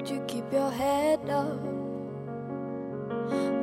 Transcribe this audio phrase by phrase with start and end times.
[0.00, 1.60] Could you keep your head up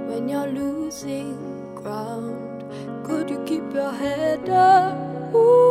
[0.08, 2.64] when you're losing ground?
[3.04, 5.34] Could you keep your head up?
[5.34, 5.67] Ooh,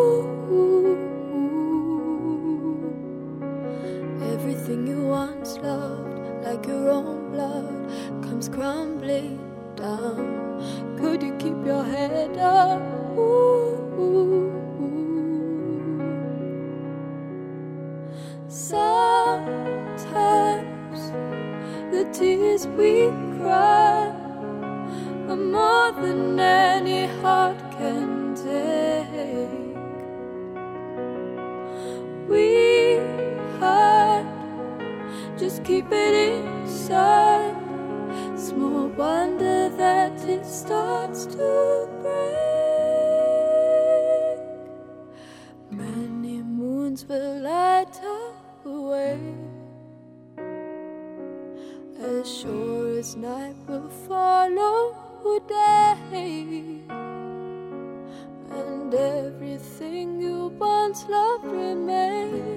[60.49, 62.56] once loved remains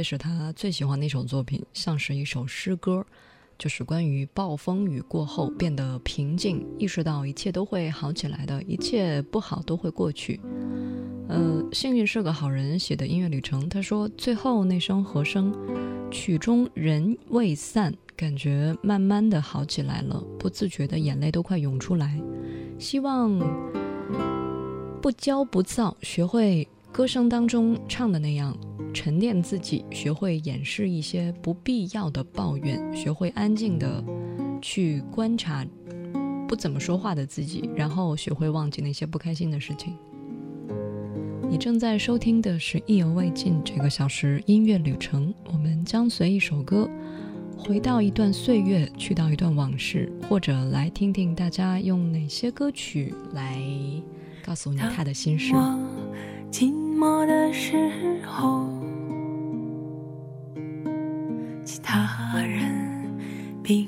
[0.00, 3.04] 这是他最喜欢的一首作品，像是一首诗歌，
[3.58, 10.40] 就是关于暴风雨过后变得平静，意识到一切都会好起来的，一切不好都会过去。
[11.28, 15.54] 呃，幸运是个好人写的音乐旅程，他说最后那声和声，
[16.10, 22.18] 曲终人未散，感觉慢慢的好起来了，不自觉的眼泪都快涌出来。
[22.78, 23.38] 希望
[25.02, 28.56] 不骄不躁，学会歌声当中唱的那样
[28.92, 34.02] 沉淀自己，学会掩饰一些不必要的抱怨，学会安静的
[34.60, 35.66] 去观察
[36.48, 39.96] 不怎么说话的自己，然后学会忘记那些不开心的事情。
[41.48, 46.88] 你正在收听的是《意犹未尽》这个小时音乐旅程，我们将随一首歌。
[47.58, 53.60] 回到一段岁月，去到一段往事，或者来听听大家用哪些歌曲来
[54.42, 55.52] 告诉你他的心事。
[55.54, 55.60] 我
[56.50, 57.76] 寂寞的时
[58.24, 58.69] 候，
[63.70, 63.86] 其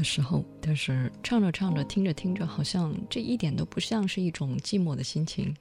[0.00, 5.54] 的时候，但是唱着唱着，听着听着，好像这一点都不像是一种寂寞的心情。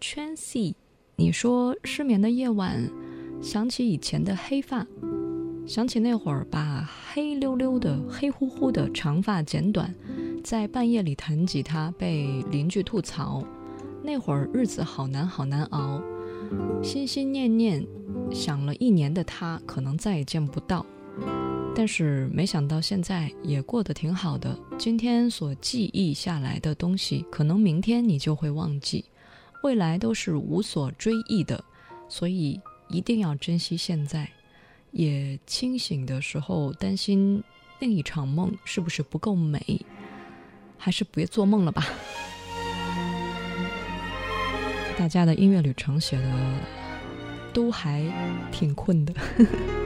[0.00, 0.74] 圈 C，
[1.16, 2.90] 你说失眠的夜晚，
[3.42, 4.86] 想起以前的黑发，
[5.66, 9.94] 想起那会儿把黑溜溜的、黑乎乎的长发剪短，
[10.42, 13.44] 在半夜里弹吉他被邻居吐槽，
[14.02, 16.00] 那会儿日子好难好难熬，
[16.82, 17.86] 心心念念
[18.32, 20.86] 想了一年的他，可能再也见不到。
[21.76, 24.56] 但是没想到现在也过得挺好的。
[24.78, 29.04] 今天所记忆下来的东西，可能明天你就会忘记，
[29.62, 31.62] 未来都是无所追忆的，
[32.08, 34.28] 所以一定要珍惜现在。
[34.92, 37.42] 也清醒的时候担心
[37.80, 39.84] 另一场梦是不是不够美，
[40.78, 41.84] 还是别做梦了吧。
[44.96, 46.60] 大家的音乐旅程写的
[47.52, 48.04] 都还
[48.52, 49.12] 挺困的。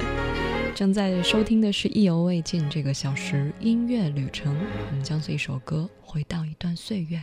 [0.78, 7.20] 正在收听的是《意犹未尽》这个小时音乐旅程，我们将随一首歌回到一段岁月，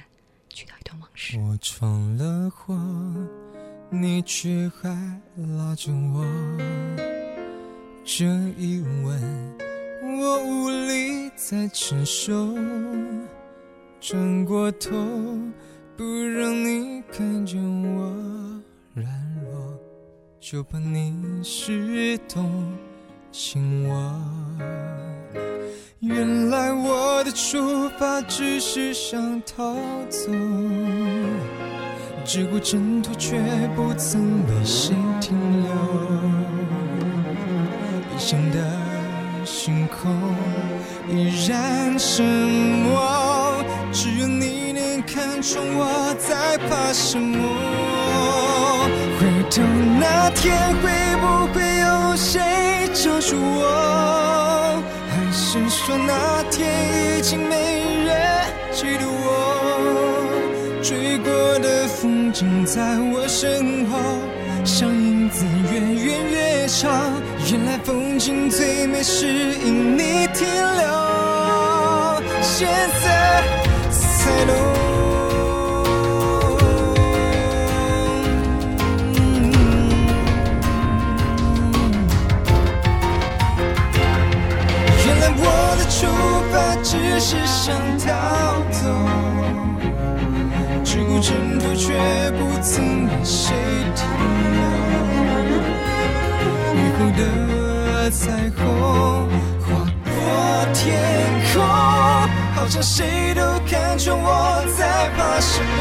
[0.50, 1.39] 去到一段往事。
[1.39, 2.77] 我闯了祸，
[3.89, 4.89] 你却还
[5.57, 6.25] 拉着我。
[8.03, 8.25] 这
[8.57, 9.57] 一吻，
[10.19, 12.53] 我无力再承受。
[14.01, 14.91] 转过头，
[15.95, 18.62] 不让你看见我
[18.93, 19.05] 软
[19.50, 19.79] 弱，
[20.41, 22.51] 就怕你失动
[23.37, 24.15] 亲我。
[25.99, 29.75] 原来我的出发只是想逃
[30.09, 30.31] 走，
[32.23, 33.37] 只顾挣脱却
[33.75, 35.69] 不曾为谁停留。
[38.15, 38.57] 异乡的
[39.43, 40.15] 星空
[41.11, 43.61] 依然沉默，
[43.91, 47.45] 只有你能看穿我在怕什么。
[49.57, 49.63] 到
[50.00, 52.41] 那天会不会有谁
[52.93, 54.83] 救赎我？
[55.09, 58.12] 还是说那天已经没人
[58.74, 59.24] 记得我？
[60.83, 62.81] 追过的风景在
[63.13, 63.97] 我身后，
[64.65, 67.13] 像影子越远越长。
[67.50, 70.45] 原来风景最美是因你停
[70.77, 72.67] 留，现
[73.01, 73.41] 在
[73.89, 74.84] 才懂。
[85.77, 86.08] 的出
[86.51, 86.53] 发
[86.84, 88.05] 只是想逃
[88.72, 88.82] 走，
[90.84, 91.94] 只顾挣脱却
[92.32, 93.53] 不曾为谁
[93.96, 94.05] 停
[94.53, 94.58] 留。
[96.75, 97.22] 雨后的
[98.12, 98.22] 彩
[98.55, 98.60] 虹
[99.62, 99.65] 划
[100.03, 100.10] 过
[100.74, 100.84] 天
[101.53, 101.62] 空，
[102.55, 105.79] 好像谁都看穿我在怕什么。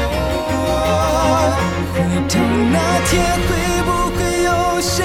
[1.93, 1.95] 回
[2.27, 2.33] 头
[2.71, 2.75] 那
[3.05, 3.11] 天
[3.47, 3.49] 会
[3.85, 4.49] 不会有
[4.81, 4.95] 谁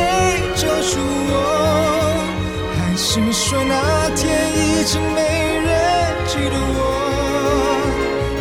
[0.56, 1.38] 救赎我？
[3.12, 5.74] 还是说那天已经没人
[6.28, 6.78] 记得我？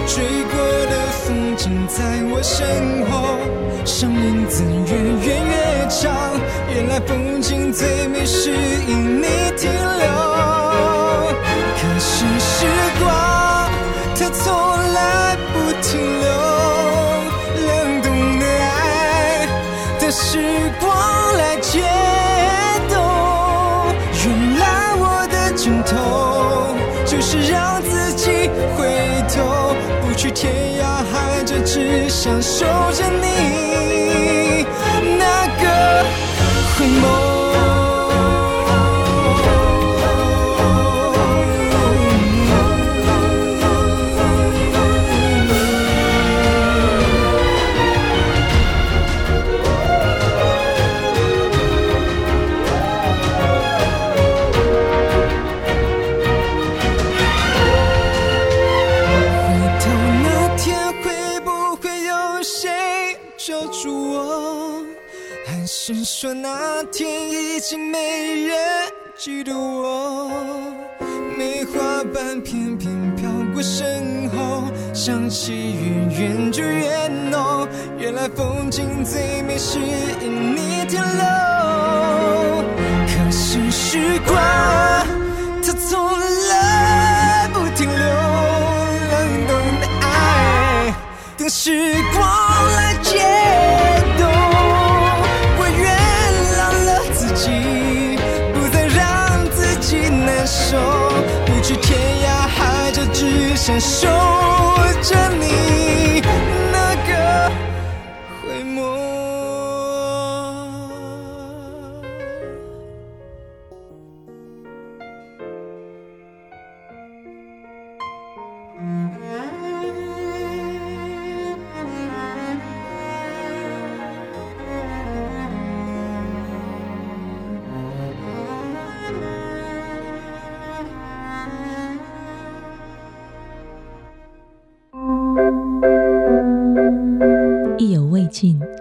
[0.05, 0.53] 追过
[0.85, 0.93] 的
[1.25, 1.97] 风景在
[2.31, 3.39] 我身后，
[3.83, 4.93] 像影子越
[5.25, 6.13] 远越长。
[6.71, 9.25] 原来风景最美是因你
[9.57, 10.07] 停留。
[11.73, 12.67] 可是时
[12.99, 13.09] 光
[14.13, 14.45] 它从
[14.93, 16.29] 来不停留，
[17.65, 19.47] 冷冻的爱
[19.99, 20.37] 的时
[20.79, 20.87] 光
[21.39, 21.81] 来解
[25.69, 26.73] 尽头
[27.05, 28.87] 就是让自己回
[29.29, 34.65] 头，不去天涯海角，只想守着你
[35.19, 36.03] 那个
[36.75, 37.28] 回眸。
[63.39, 64.83] 救住我？
[65.47, 68.57] 还是说那天已经没人
[69.17, 70.29] 记得我？
[71.37, 77.65] 梅花瓣片片飘过身后，香气越远就越浓。
[77.97, 81.25] 原来风景最美是因你停留。
[83.07, 84.35] 可是时光
[85.63, 86.11] 它从
[86.49, 88.05] 来不停留，
[89.11, 90.93] 冷冻的爱
[91.37, 92.19] 等时光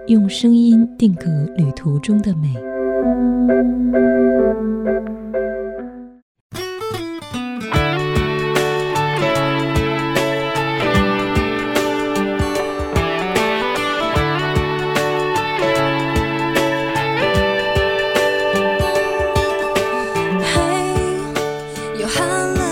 [0.08, 2.48] 用声音定格旅途中的美。
[20.42, 22.67] 嘿，又喊了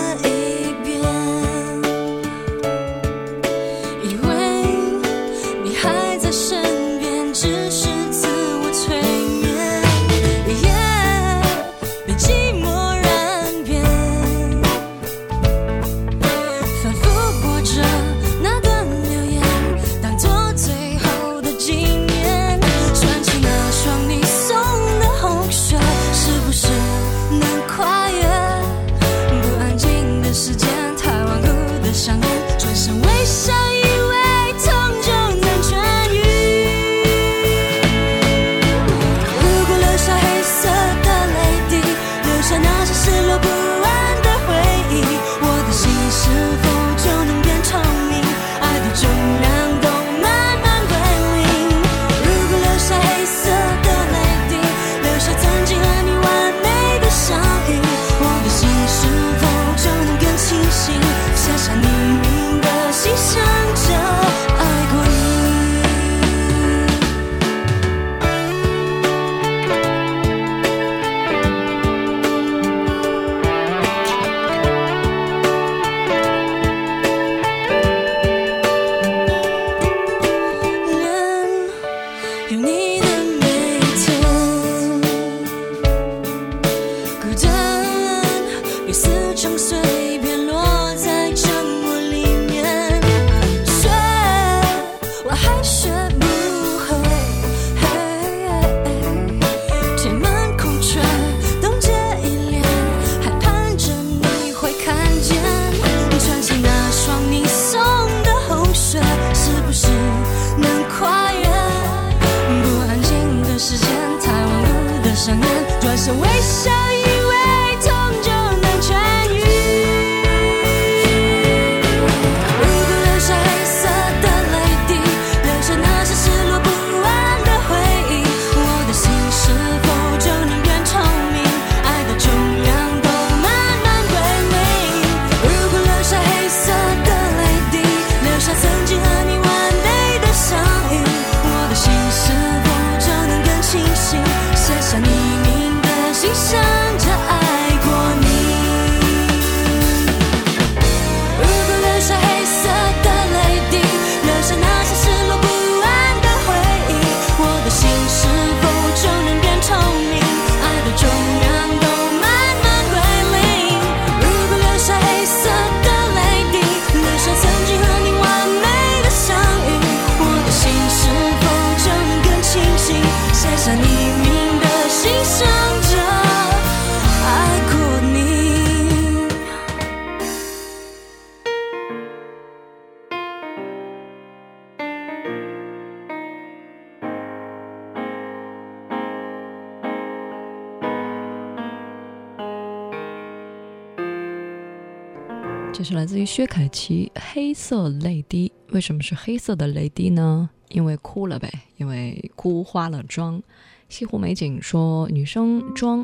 [195.77, 198.51] 这是来自于薛凯琪《黑色泪滴》。
[198.73, 200.49] 为什么是黑色的泪滴呢？
[200.71, 203.43] 因为哭了呗，因为哭花了妆。
[203.91, 206.03] 西湖美景说，女生妆，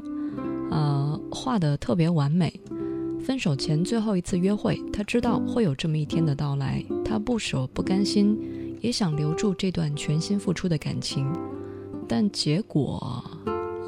[0.70, 2.52] 呃，画的特别完美。
[3.24, 8.38] 分手前最后一次约会，她知道会有这么一天的到来，她不舍不甘心，
[8.82, 11.32] 也想留住这段全心付出的感情，
[12.06, 13.24] 但结果，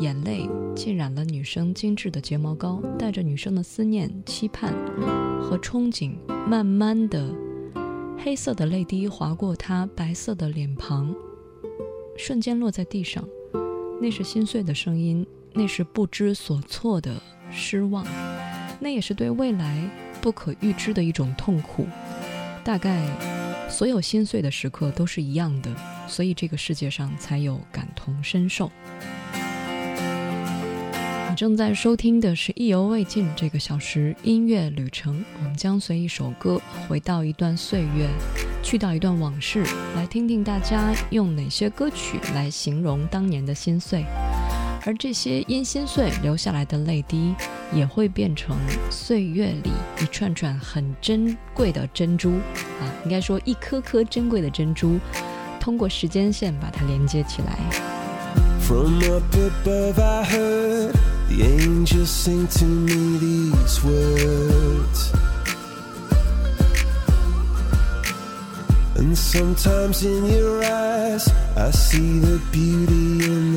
[0.00, 4.72] 眼泪浸染了女生精致的睫毛膏，带着女生的思念、期盼
[5.40, 6.14] 和憧憬，
[6.48, 7.32] 慢慢的，
[8.18, 11.14] 黑色的泪滴划过她白色的脸庞，
[12.16, 13.24] 瞬间落在地上，
[14.00, 17.14] 那是心碎的声音，那是不知所措的
[17.50, 18.04] 失望。
[18.80, 19.88] 那也是对未来
[20.20, 21.86] 不可预知的一种痛苦。
[22.64, 23.06] 大概
[23.70, 25.74] 所有心碎的时刻都是一样的，
[26.08, 28.70] 所以这个世界上才有感同身受。
[31.34, 38.08] 正在收听的是《意犹未尽》这个小时音乐旅程，我们将随一首歌回到一段岁月，
[38.62, 39.64] 去到一段往事，
[39.96, 44.04] 来听听大家用哪些歌曲来形容当年的心碎。
[44.86, 47.34] 而这些因心碎流下来的泪滴，
[47.72, 48.56] 也会变成
[48.88, 49.70] 岁月里
[50.00, 55.00] 一串串很珍贵的珍珠啊，应该说一颗颗珍贵的珍珠，
[55.58, 57.58] 通过时间线把它连接起来。
[58.60, 60.94] From up above, I heard
[61.28, 65.12] the angels sing to me these words.
[68.96, 73.53] And sometimes in your eyes, I see the beauty in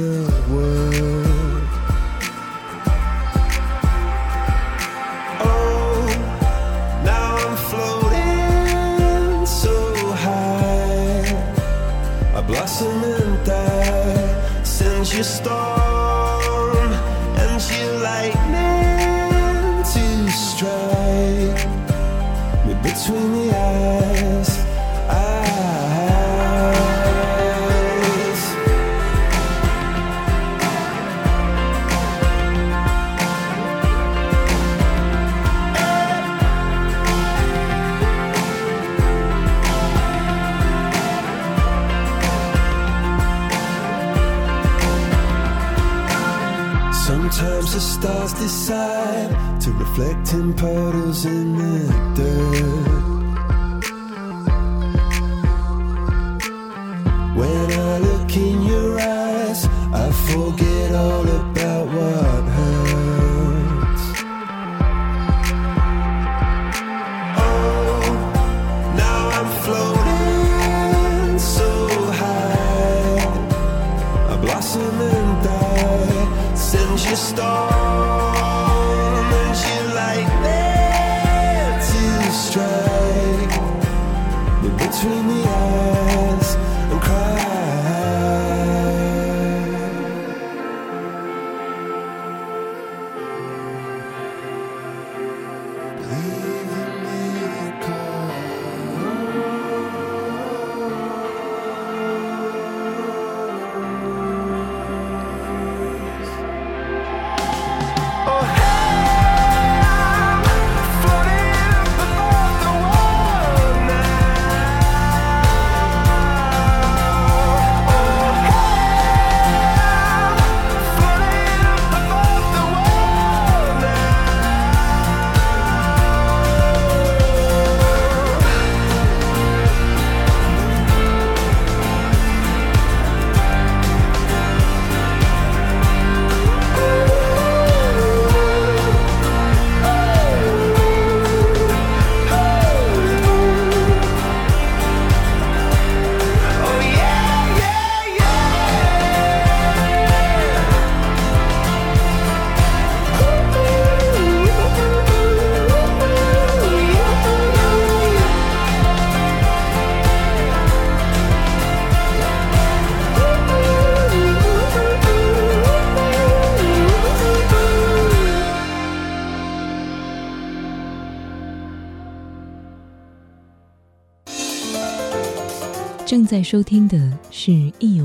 [176.49, 176.97] 收听的
[177.29, 177.96] 是《一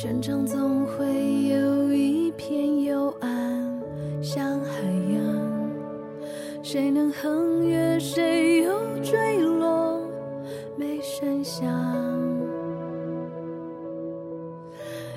[0.00, 1.06] 成长总会
[1.48, 3.82] 有一片幽暗，
[4.22, 4.80] 像海
[5.12, 5.72] 洋，
[6.62, 10.00] 谁能横越，谁又坠落，
[10.76, 11.68] 没声响。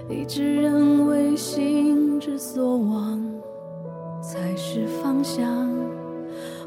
[0.10, 3.24] 一直认为心之所往
[4.20, 5.70] 才是方向，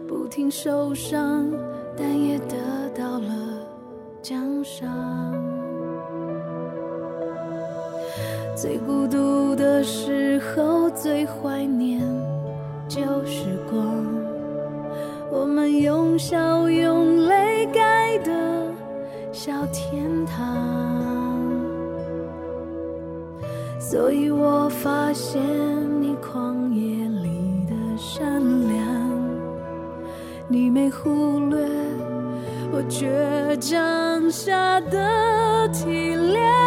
[0.06, 1.50] 不停受伤，
[1.96, 2.54] 但也得
[2.96, 3.28] 到了
[4.22, 5.53] 奖赏。
[8.64, 12.00] 最孤独的时候，最怀念
[12.88, 13.84] 旧时光。
[15.30, 18.32] 我们用笑用泪盖的
[19.32, 20.56] 小天堂。
[23.78, 25.42] 所以我发现
[26.00, 28.80] 你旷野里的善良，
[30.48, 31.68] 你没忽略
[32.72, 36.63] 我倔强下的体谅。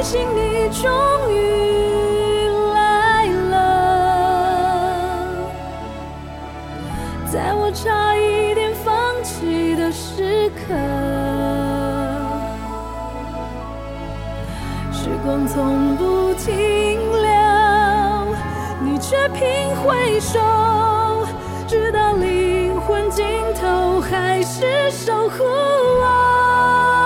[0.00, 0.90] 很开心你终
[1.30, 3.56] 于来了，
[7.30, 10.74] 在我差一点放弃的时刻。
[14.90, 17.30] 时光从不停留，
[18.80, 19.44] 你却频
[19.84, 20.40] 回首，
[21.68, 23.26] 直到灵魂尽
[23.60, 26.99] 头，还是守护我。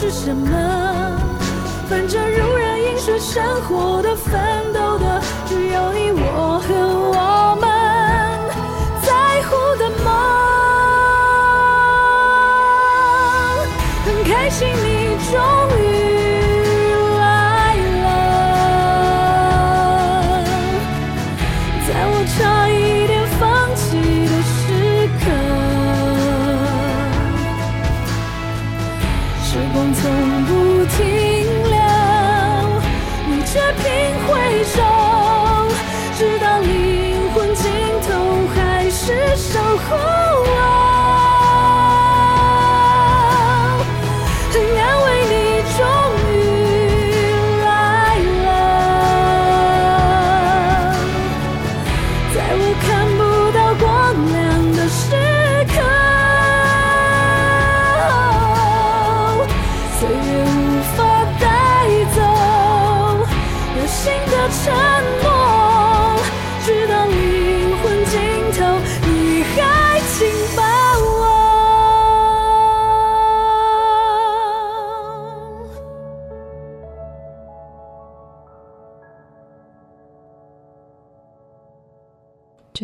[0.00, 0.48] 是什么。
[1.86, 6.72] 反正如人饮水，生活的、奋斗的，只有你我和
[7.12, 7.68] 我们
[9.02, 10.08] 在乎的梦。
[14.06, 15.36] 很开心你终
[15.78, 15.78] 于
[17.18, 18.08] 来了。
[21.86, 22.38] 在我差
[22.70, 22.99] 一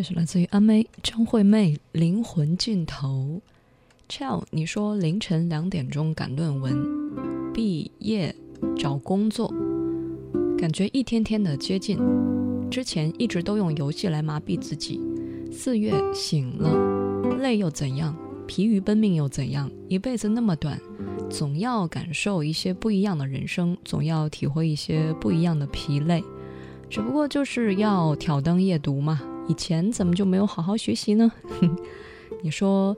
[0.07, 3.41] 是来自于阿妹张惠妹《灵魂尽头》。
[4.09, 8.33] Chell，你说凌晨两点钟赶论文，毕业
[8.77, 9.53] 找工作，
[10.57, 11.99] 感觉一天天的接近。
[12.71, 15.01] 之前一直都用游戏来麻痹自己。
[15.51, 18.15] 四月醒了，累又怎样？
[18.47, 19.69] 疲于奔命又怎样？
[19.89, 20.79] 一辈子那么短，
[21.29, 26.23] 总要感受一些不一样的人生，总要体会一些不一样的疲累。
[26.89, 29.19] 只不过就是要挑灯夜读嘛。
[29.47, 31.31] 以前怎么就没有好好学习呢？
[32.43, 32.95] 你说，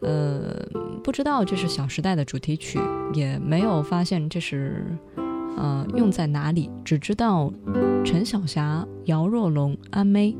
[0.00, 0.66] 呃，
[1.04, 2.80] 不知道这是《小时代》的主题曲，
[3.12, 4.84] 也没有发现这是，
[5.56, 7.52] 呃，用在哪里，只知道
[8.04, 10.34] 陈小霞、姚若龙、阿妹，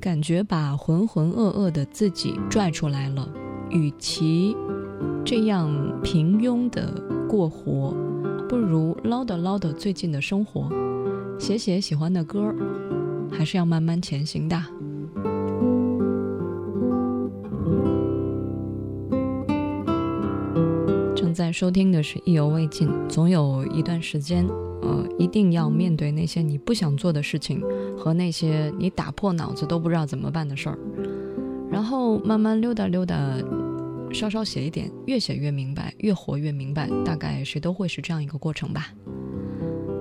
[0.00, 3.28] 感觉把浑浑噩噩的自己拽出来了。
[3.70, 4.56] 与其
[5.24, 5.70] 这样
[6.02, 6.92] 平庸的
[7.28, 7.94] 过活，
[8.48, 10.68] 不如唠叨唠叨最近的生活，
[11.38, 12.54] 写写喜欢的歌。
[13.30, 14.62] 还是要慢慢前行的。
[21.14, 22.88] 正在收听的是《意犹未尽》。
[23.08, 24.46] 总有一段时间，
[24.82, 27.60] 呃，一定要面对那些你不想做的事情，
[27.96, 30.78] 和那些你打破脑子都不知道怎么办的事儿，
[31.70, 33.16] 然后慢慢溜达溜达，
[34.12, 36.88] 稍稍写一点，越写越明白，越活越明白。
[37.04, 38.88] 大概谁都会是这样一个过程吧。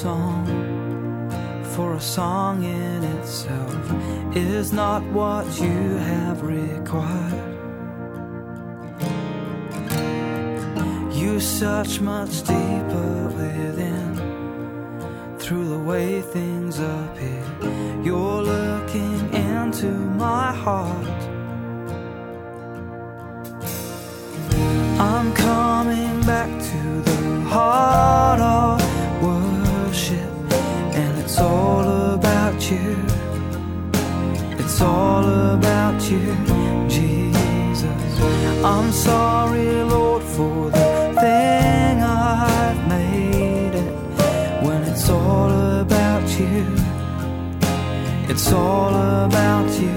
[0.00, 0.46] song,
[1.74, 3.76] for a song in itself
[4.34, 7.58] is not what you have required.
[11.12, 14.16] You search much deeper within
[15.38, 17.44] through the way things appear.
[18.02, 19.90] You're looking into
[20.24, 21.20] my heart.
[24.98, 27.09] I'm coming back to the
[27.50, 28.80] heart of
[29.22, 30.30] worship
[30.94, 32.96] and it's all about you.
[34.62, 36.26] It's all about you,
[36.88, 38.12] Jesus.
[38.64, 43.92] I'm sorry, Lord, for the thing I've made it.
[44.64, 46.64] When it's all about you,
[48.28, 48.94] it's all
[49.26, 49.96] about you,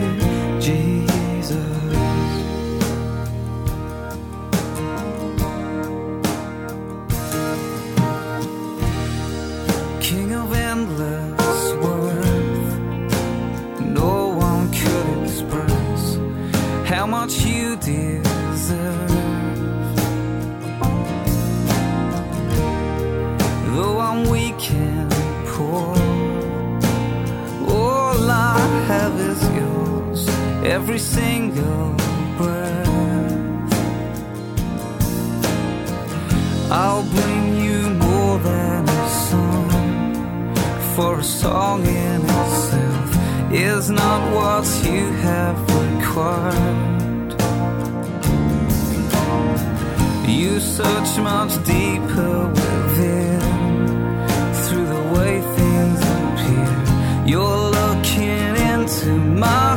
[30.84, 31.96] every single
[32.38, 32.90] breath.
[36.70, 40.56] I'll bring you more than a song,
[40.94, 43.10] for a song in itself
[43.54, 47.32] is not what you have required.
[50.28, 53.42] You search much deeper within
[54.64, 57.26] through the way things appear.
[57.26, 59.12] You're looking into
[59.44, 59.73] my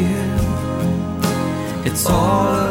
[0.00, 1.90] you.
[1.90, 2.67] It's all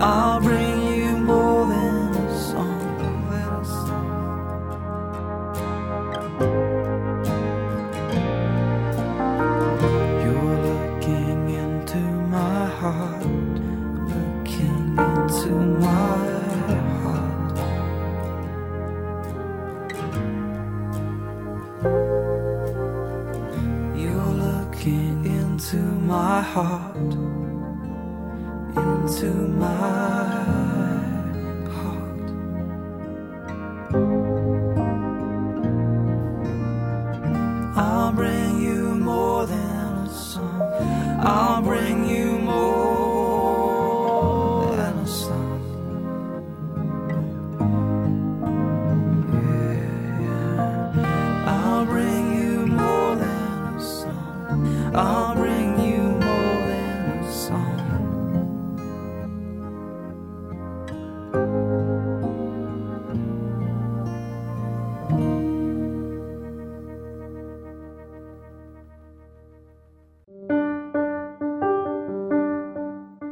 [0.00, 0.37] I'll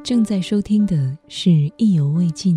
[0.07, 0.95] 正在收听的
[1.27, 2.57] 是《意犹未尽》。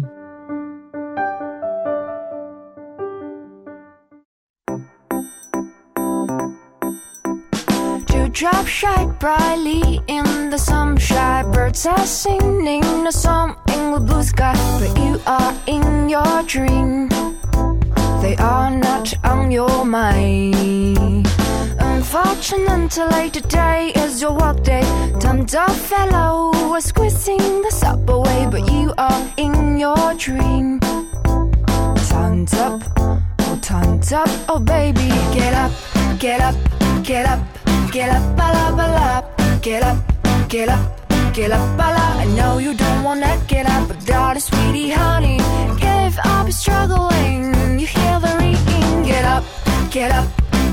[8.32, 11.50] drop shine brightly in the sunshine.
[11.52, 17.10] Birds are singing a song in the blue sky, but you are in your dream.
[18.22, 21.29] They are not on your mind.
[22.12, 24.82] Unfortunately, today is your work day.
[25.20, 30.80] Tons of fellow are squeezing the subway, but you are in your dream.
[32.10, 35.72] Tons up, oh tons up, oh baby, get up,
[36.18, 36.56] get up,
[37.04, 37.40] get up
[37.92, 39.60] Get up, bala, bala.
[39.62, 39.98] Get up,
[40.48, 42.22] get up, get up, bala.
[42.22, 45.38] I know you don't wanna get up, but darling, sweetie, honey,
[45.80, 47.80] give up, struggling.
[47.80, 49.04] You hear the ringing.
[49.04, 49.44] Get up,
[49.92, 50.28] get up,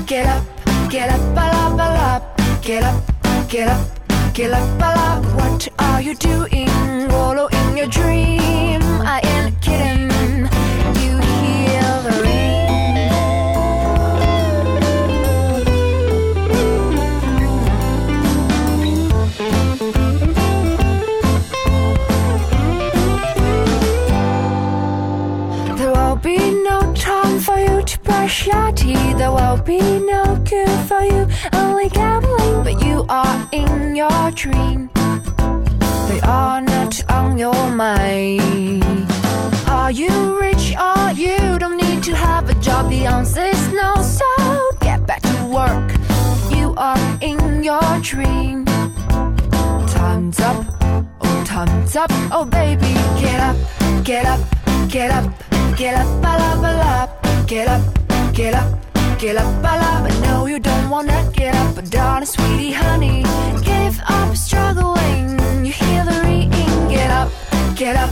[0.05, 0.43] get up,
[0.89, 2.21] get up, bala, bala.
[2.61, 3.03] Get up,
[3.49, 5.21] get up, get up, bala.
[5.35, 6.69] What are you doing?
[7.09, 8.81] Wallow in your dream.
[9.01, 10.07] I ain't kidding.
[28.43, 29.17] Teeth.
[29.17, 32.63] There will be no cure for you, only gambling.
[32.63, 34.89] But you are in your dream.
[36.07, 39.07] They are not on your mind.
[39.67, 42.89] Are you rich or you don't need to have a job?
[42.89, 44.25] The answer is no, so
[44.81, 45.89] get back to work.
[46.55, 48.65] You are in your dream.
[49.97, 50.65] Time's up,
[51.21, 53.57] oh, time's up, oh, baby, get up,
[54.03, 54.39] get up,
[54.89, 55.25] get up,
[55.75, 57.09] get up, bala, bala,
[57.47, 58.06] get up, get up,
[58.37, 58.69] get up,
[59.17, 60.07] get up bala.
[60.07, 63.23] I know you don't wanna get up, but darling, sweetie, honey,
[63.63, 65.39] give up struggling.
[65.65, 67.31] You hear the ringing, get up,
[67.75, 68.11] get up,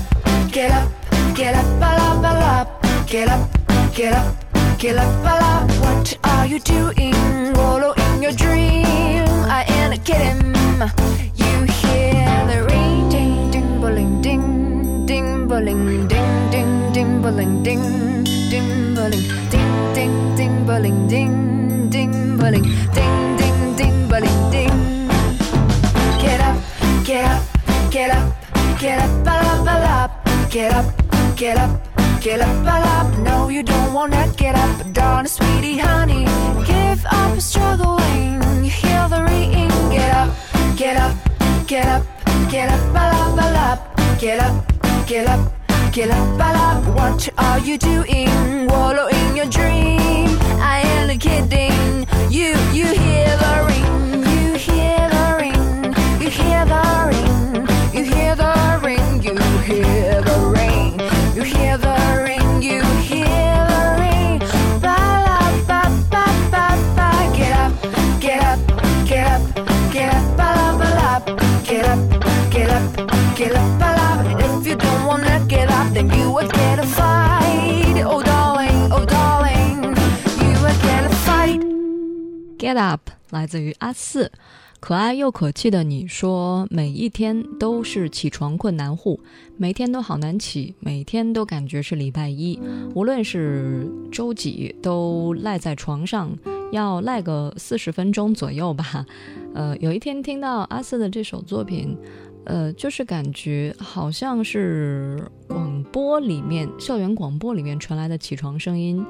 [0.52, 0.90] get up,
[1.36, 2.68] get up, bala, bala,
[3.06, 3.44] get up,
[3.94, 4.36] get up,
[4.80, 5.68] get up, bala.
[5.84, 7.14] What are you doing?
[7.54, 9.28] Wallow in your dream.
[9.58, 10.56] I ain't kidding.
[11.42, 17.62] You hear the ring, ding, ding, bowling, ding, ding, bowling, ding, ding, ding, bowling, ding,
[17.62, 18.15] ding, bowling, ding,
[20.86, 22.62] ding, ding, ding, bowling,
[22.94, 25.08] ding, ding, ding, bowling, ding.
[26.22, 26.58] Get up,
[27.04, 27.44] get up,
[27.90, 28.36] get up,
[28.80, 30.86] get up, bala, bala, get up,
[31.36, 31.82] get up.
[32.22, 36.26] Get up, up, no, you don't wanna get up, darling, sweetie, honey,
[36.66, 38.42] give up, struggling.
[38.64, 39.70] You hear the ringing.
[39.92, 40.30] Get up,
[40.76, 41.16] get up,
[41.68, 42.04] get up,
[42.50, 43.38] get up, up,
[43.70, 44.56] up, get up,
[45.08, 45.55] get up,
[45.96, 48.68] Killer, ballad, what are you doing?
[48.68, 50.28] Wallowing your dream.
[50.60, 51.05] I am
[82.66, 84.32] Get Up 来自于阿四，
[84.80, 89.20] 可爱又可气的你说，每一天都是起床困难户，
[89.56, 92.60] 每天都好难起，每天都感觉是礼拜一，
[92.96, 96.36] 无论是周几都赖在床上，
[96.72, 99.06] 要赖个四十分钟左右吧。
[99.54, 101.96] 呃，有一天听到阿四的这首作品。
[102.48, 109.04] 呃，就是感觉好像是广播里面校园广播里面传来的起床声音，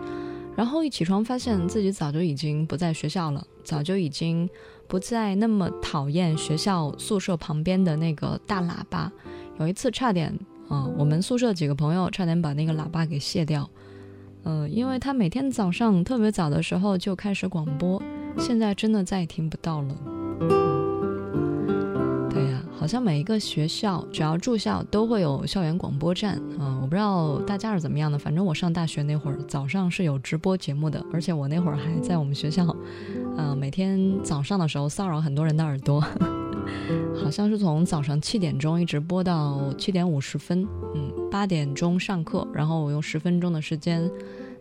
[0.56, 4.50] 然后一起床发现自己早就已经不在学校了，早就已经
[4.88, 9.12] 不再那么讨厌学校宿舍旁边的那个大喇叭。
[9.60, 10.38] 有一次差点，
[10.70, 13.70] 啊、我们宿舍几个朋友差点把那个喇叭给卸掉，
[14.44, 18.02] 呃，因为他每天早上特别早的时候就开始广播，
[18.38, 20.85] 现在真的再也听不到了。
[22.86, 32.64] 好像每一个学校只要住校都会有校园广播站啊、我不知道大家是怎么样的，反正我上大学那会儿早上是有直播节目的，而且我那会儿还在我们学校，
[33.38, 36.00] 呃，每天早上的时候骚扰很多人的耳朵，
[37.20, 40.64] 好像是从早上七点钟一直播到七点五十分，
[40.94, 44.08] 嗯，八点钟上课，然后我用十分钟的时间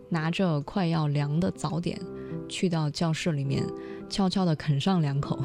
[0.09, 2.01] 拿着快要凉的早点
[2.49, 3.63] 去到教室里面，
[4.09, 5.39] 悄悄地啃上两口。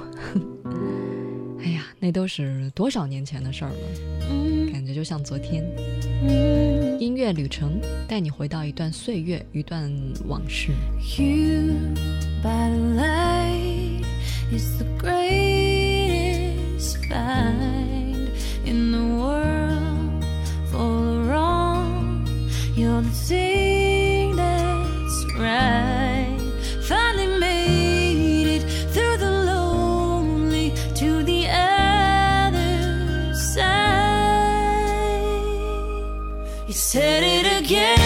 [1.63, 3.77] 哎呀，那都是多少年前的事儿了，
[4.73, 5.65] 感觉就像昨天。
[6.99, 9.91] 音乐旅程带你回到一段岁月，一段
[10.27, 10.73] 往事。
[22.77, 26.10] You're the thing that's.
[36.71, 38.00] You said it again.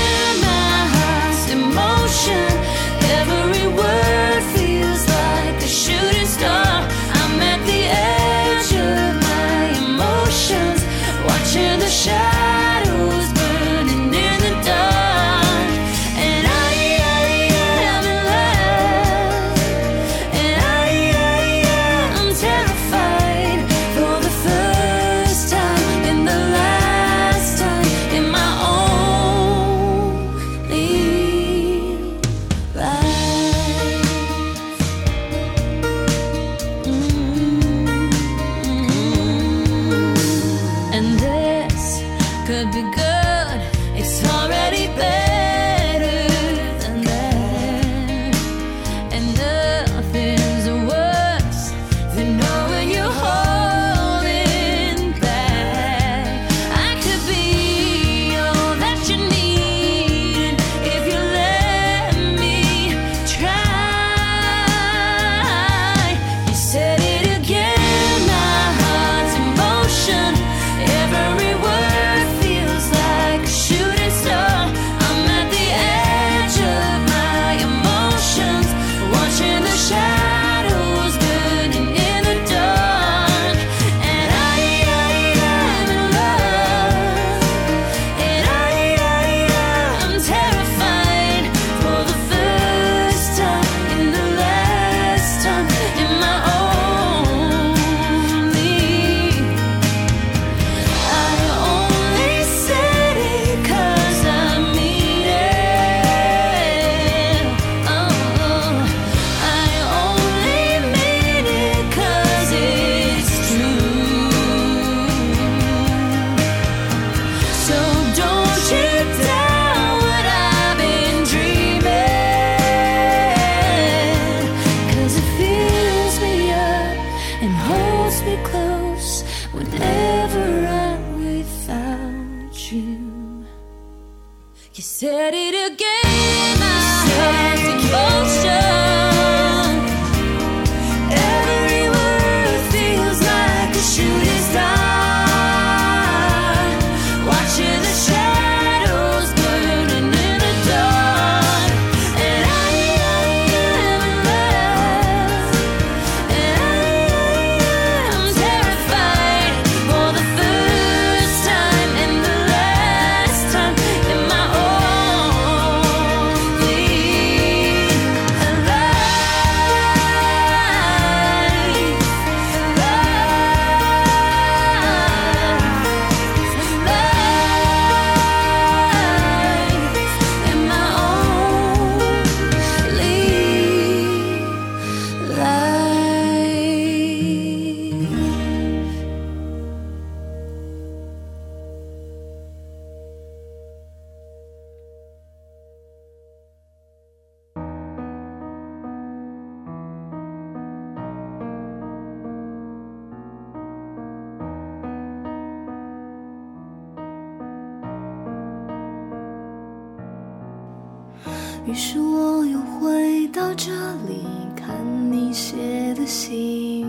[211.66, 213.72] 于是我又回到这
[214.06, 214.76] 里，看
[215.10, 216.86] 你写的信，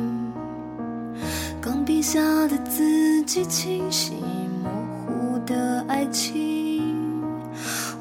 [1.61, 4.15] 钢笔下的字迹清晰
[4.61, 4.69] 模
[5.07, 6.83] 糊的爱情。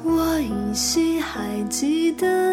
[0.03, 2.44] 我依稀还记得。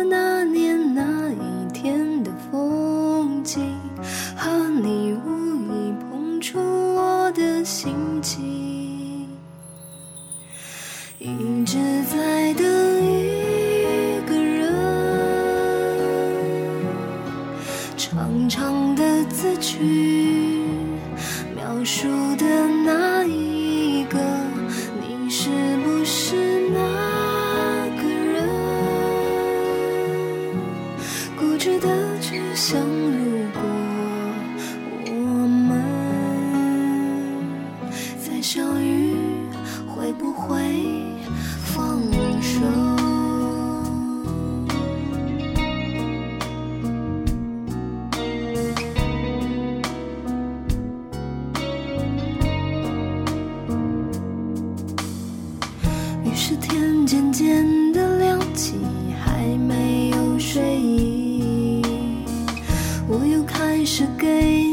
[63.53, 64.27] 开始给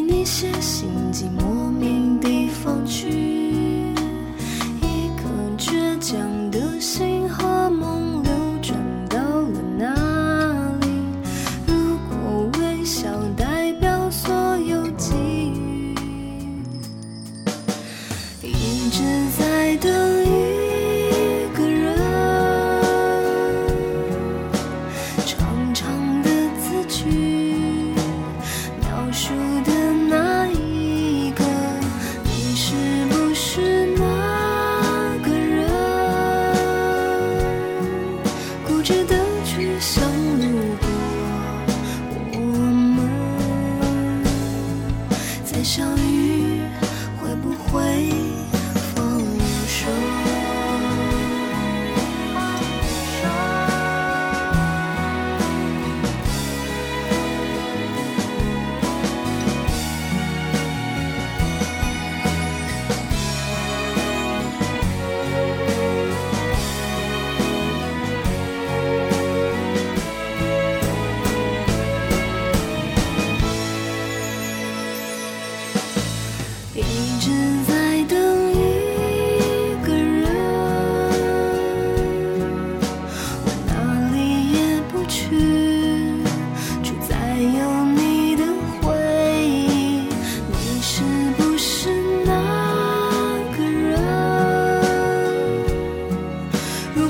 [0.07, 3.38] 你写信，寄莫名地方去。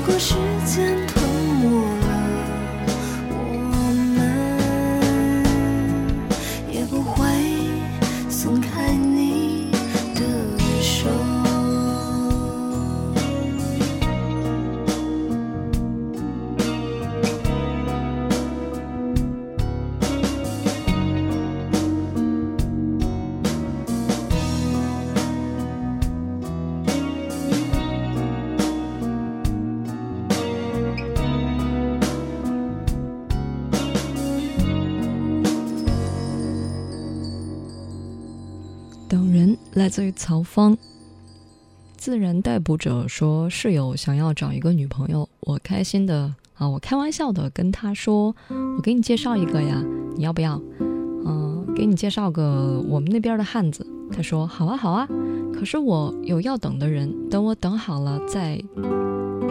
[0.00, 0.18] 如果
[39.90, 40.78] 自于曹芳。
[41.96, 49.84] 自然逮捕者说，室友想要找一个女朋友，我开心的啊，我开玩笑的跟他说，我给你介绍一个呀，
[50.16, 50.58] 你要不要？
[51.26, 53.86] 嗯、给你介绍个我们那边的汉子。
[54.12, 55.06] 他说好啊好啊，
[55.52, 58.62] 可是我有要等的人，等我等好了再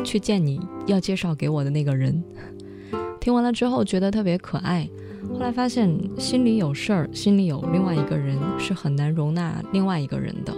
[0.04, 2.24] 去见你要介绍给我的那个人。
[3.22, 4.90] 听完了之后觉得特别可爱，
[5.40, 10.54] 后来发现心里有事儿，心里有另外一个人是很难容纳另外一个人的。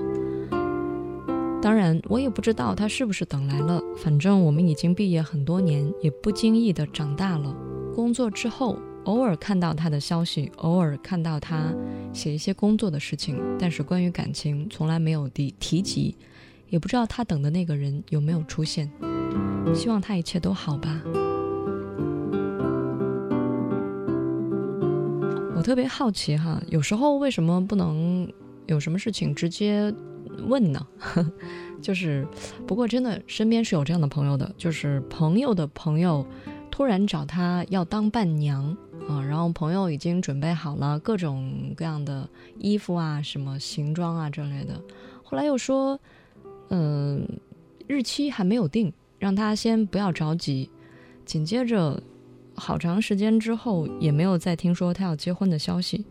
[1.61, 3.79] 当然，我也不知道他是不是等来了。
[3.95, 7.55] 反正我们已经毕业很多年，也不经意的长大了。
[7.93, 11.71] 工作之后，偶尔看到他的消息，偶尔看到他
[12.11, 16.15] 写一些工作的事情，但是关于感情从来没有提提及，
[16.69, 18.91] 也不知道他等的那个人有没有出现。
[19.75, 20.99] 希望他一切都好吧。
[25.62, 28.28] 我特别好奇哈，有时候为什么不能
[28.66, 29.93] 有什么事情直接
[30.47, 30.88] 问呢？
[31.84, 32.28] 就是，
[32.66, 36.26] 不过真的身边是有这样的朋友的，就是朋友的朋友
[36.72, 38.76] 突然找他要当伴娘
[39.07, 44.82] 啊，然后朋友已经准备好了各种各样的衣服啊、什么行装啊之类的，
[45.22, 45.99] 后来又说，
[46.70, 47.24] 嗯、
[47.86, 50.72] 日期还没有定，让他先不要着急。
[51.24, 52.01] 紧接着，
[52.64, 56.05] 好长时间之后也没有再听说他要结婚的消息。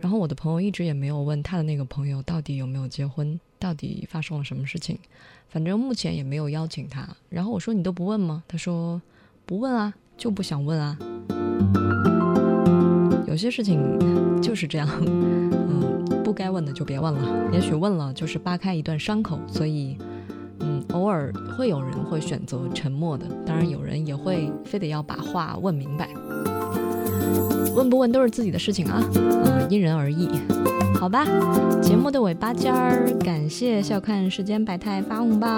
[0.00, 4.98] 然后我的朋友一直也没有问他的那个朋友到底有没有结婚，到底发生了什么事情。
[5.50, 7.06] 反正目前也没有邀请他。
[7.28, 8.42] 然后我说你都不问吗？
[8.48, 9.02] 他说
[9.44, 10.96] 不问啊，就不想问啊。
[13.26, 13.78] 有些事情
[14.40, 17.52] 就是这样，嗯，不该问的就别问了。
[17.52, 19.98] 也许问了就是扒开一段伤口，所以，
[20.60, 26.08] 嗯，偶尔会有人会选择沉默的，当然有人也会非得要把话问明白。
[27.74, 30.28] 问不问都是自己的事情啊，嗯，因人而异。
[30.94, 31.24] 好吧，
[31.80, 35.48] 节目的尾巴尖儿，感谢笑看世间百态发红包。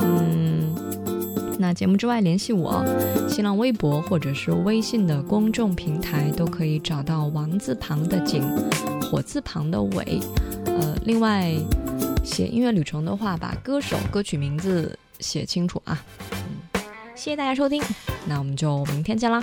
[0.00, 0.74] 嗯，
[1.58, 2.84] 那节目之外联系我，
[3.28, 8.42] 新浪微博或者是微信的公众平台都可以找到王字旁的景，
[9.02, 10.20] 火字旁的伟。
[10.64, 11.54] 呃，另外
[12.26, 16.04] 写音乐旅程的话，把歌手、歌曲名字写清楚啊。
[16.32, 16.82] 嗯，
[17.14, 17.80] 谢谢大家收听，
[18.26, 19.40] 那我们就明天见啦。